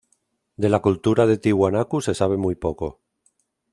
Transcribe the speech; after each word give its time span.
De 0.63 0.69
la 0.69 0.79
cultura 0.81 1.27
de 1.27 1.37
Tiwanaku 1.37 2.01
se 2.01 2.15
sabe 2.15 2.35
muy 2.35 2.55
poco. 2.55 3.01